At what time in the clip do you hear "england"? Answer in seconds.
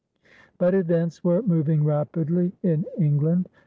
2.97-3.47